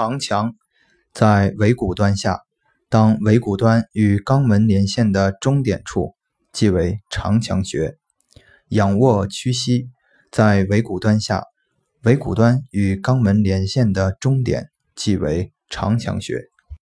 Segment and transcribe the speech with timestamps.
[0.00, 0.56] 长墙
[1.12, 2.40] 在尾骨端下
[2.88, 6.14] 当尾骨端与肛门连线的中点处
[6.54, 7.98] 即为长墙穴。
[8.70, 9.90] 仰卧屈膝
[10.32, 11.44] 在尾骨端下
[12.04, 16.48] 尾骨端与肛门连线的中点即为长墙穴。